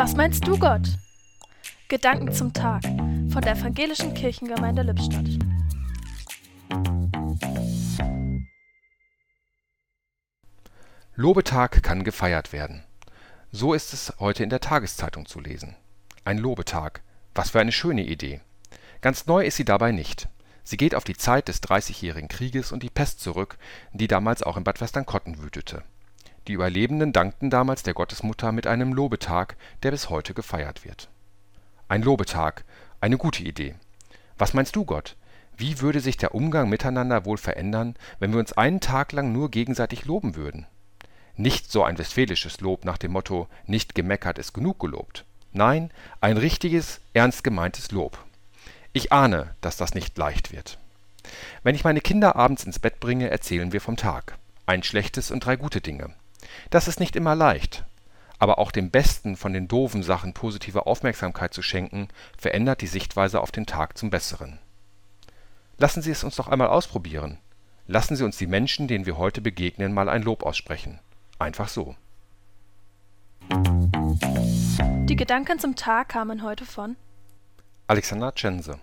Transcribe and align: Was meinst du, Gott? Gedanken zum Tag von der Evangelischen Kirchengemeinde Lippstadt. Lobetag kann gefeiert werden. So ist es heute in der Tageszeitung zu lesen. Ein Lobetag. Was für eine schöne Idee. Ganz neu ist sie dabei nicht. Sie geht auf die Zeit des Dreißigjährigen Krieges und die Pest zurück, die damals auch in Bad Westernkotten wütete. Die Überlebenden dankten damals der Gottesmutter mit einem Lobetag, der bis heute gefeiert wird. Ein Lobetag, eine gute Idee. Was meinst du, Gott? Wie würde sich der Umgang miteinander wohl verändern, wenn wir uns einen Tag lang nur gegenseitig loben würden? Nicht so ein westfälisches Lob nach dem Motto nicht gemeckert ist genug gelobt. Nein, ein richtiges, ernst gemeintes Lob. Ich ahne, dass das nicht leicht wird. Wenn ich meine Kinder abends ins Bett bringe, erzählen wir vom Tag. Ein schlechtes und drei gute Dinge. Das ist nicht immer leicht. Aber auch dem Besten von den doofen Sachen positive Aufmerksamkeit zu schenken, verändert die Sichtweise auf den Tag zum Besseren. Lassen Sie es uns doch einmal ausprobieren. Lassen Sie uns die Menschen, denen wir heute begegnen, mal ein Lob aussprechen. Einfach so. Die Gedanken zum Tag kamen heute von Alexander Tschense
Was 0.00 0.16
meinst 0.16 0.48
du, 0.48 0.58
Gott? 0.58 0.88
Gedanken 1.88 2.32
zum 2.32 2.54
Tag 2.54 2.82
von 2.84 3.42
der 3.42 3.52
Evangelischen 3.52 4.14
Kirchengemeinde 4.14 4.80
Lippstadt. 4.80 5.26
Lobetag 11.14 11.82
kann 11.82 12.02
gefeiert 12.02 12.54
werden. 12.54 12.82
So 13.52 13.74
ist 13.74 13.92
es 13.92 14.14
heute 14.18 14.42
in 14.42 14.48
der 14.48 14.60
Tageszeitung 14.60 15.26
zu 15.26 15.38
lesen. 15.38 15.76
Ein 16.24 16.38
Lobetag. 16.38 17.02
Was 17.34 17.50
für 17.50 17.60
eine 17.60 17.70
schöne 17.70 18.06
Idee. 18.06 18.40
Ganz 19.02 19.26
neu 19.26 19.44
ist 19.44 19.56
sie 19.56 19.66
dabei 19.66 19.92
nicht. 19.92 20.30
Sie 20.64 20.78
geht 20.78 20.94
auf 20.94 21.04
die 21.04 21.18
Zeit 21.18 21.48
des 21.48 21.60
Dreißigjährigen 21.60 22.30
Krieges 22.30 22.72
und 22.72 22.82
die 22.82 22.88
Pest 22.88 23.20
zurück, 23.20 23.58
die 23.92 24.08
damals 24.08 24.42
auch 24.42 24.56
in 24.56 24.64
Bad 24.64 24.80
Westernkotten 24.80 25.42
wütete. 25.42 25.84
Die 26.48 26.52
Überlebenden 26.52 27.12
dankten 27.12 27.50
damals 27.50 27.82
der 27.82 27.94
Gottesmutter 27.94 28.52
mit 28.52 28.66
einem 28.66 28.92
Lobetag, 28.92 29.56
der 29.82 29.90
bis 29.90 30.08
heute 30.08 30.34
gefeiert 30.34 30.84
wird. 30.84 31.08
Ein 31.88 32.02
Lobetag, 32.02 32.64
eine 33.00 33.18
gute 33.18 33.42
Idee. 33.42 33.74
Was 34.38 34.54
meinst 34.54 34.74
du, 34.76 34.84
Gott? 34.84 35.16
Wie 35.56 35.80
würde 35.80 36.00
sich 36.00 36.16
der 36.16 36.34
Umgang 36.34 36.70
miteinander 36.70 37.26
wohl 37.26 37.36
verändern, 37.36 37.94
wenn 38.18 38.32
wir 38.32 38.38
uns 38.38 38.54
einen 38.54 38.80
Tag 38.80 39.12
lang 39.12 39.32
nur 39.32 39.50
gegenseitig 39.50 40.06
loben 40.06 40.34
würden? 40.34 40.66
Nicht 41.36 41.70
so 41.70 41.84
ein 41.84 41.98
westfälisches 41.98 42.60
Lob 42.60 42.84
nach 42.84 42.98
dem 42.98 43.12
Motto 43.12 43.46
nicht 43.66 43.94
gemeckert 43.94 44.38
ist 44.38 44.54
genug 44.54 44.78
gelobt. 44.80 45.24
Nein, 45.52 45.90
ein 46.20 46.36
richtiges, 46.36 47.00
ernst 47.12 47.44
gemeintes 47.44 47.90
Lob. 47.90 48.18
Ich 48.92 49.12
ahne, 49.12 49.54
dass 49.60 49.76
das 49.76 49.94
nicht 49.94 50.16
leicht 50.16 50.52
wird. 50.52 50.78
Wenn 51.62 51.74
ich 51.74 51.84
meine 51.84 52.00
Kinder 52.00 52.36
abends 52.36 52.64
ins 52.64 52.78
Bett 52.78 53.00
bringe, 53.00 53.30
erzählen 53.30 53.72
wir 53.72 53.80
vom 53.80 53.96
Tag. 53.96 54.38
Ein 54.66 54.82
schlechtes 54.82 55.30
und 55.30 55.44
drei 55.44 55.56
gute 55.56 55.80
Dinge. 55.80 56.14
Das 56.70 56.88
ist 56.88 57.00
nicht 57.00 57.16
immer 57.16 57.34
leicht. 57.34 57.84
Aber 58.38 58.58
auch 58.58 58.72
dem 58.72 58.90
Besten 58.90 59.36
von 59.36 59.52
den 59.52 59.68
doofen 59.68 60.02
Sachen 60.02 60.32
positive 60.32 60.86
Aufmerksamkeit 60.86 61.52
zu 61.52 61.62
schenken, 61.62 62.08
verändert 62.38 62.80
die 62.80 62.86
Sichtweise 62.86 63.40
auf 63.40 63.52
den 63.52 63.66
Tag 63.66 63.98
zum 63.98 64.10
Besseren. 64.10 64.58
Lassen 65.78 66.02
Sie 66.02 66.10
es 66.10 66.24
uns 66.24 66.36
doch 66.36 66.48
einmal 66.48 66.68
ausprobieren. 66.68 67.38
Lassen 67.86 68.16
Sie 68.16 68.24
uns 68.24 68.38
die 68.38 68.46
Menschen, 68.46 68.88
denen 68.88 69.06
wir 69.06 69.18
heute 69.18 69.40
begegnen, 69.40 69.92
mal 69.92 70.08
ein 70.08 70.22
Lob 70.22 70.42
aussprechen. 70.42 71.00
Einfach 71.38 71.68
so. 71.68 71.96
Die 73.50 75.16
Gedanken 75.16 75.58
zum 75.58 75.76
Tag 75.76 76.10
kamen 76.10 76.42
heute 76.42 76.64
von 76.64 76.96
Alexander 77.88 78.34
Tschense 78.34 78.78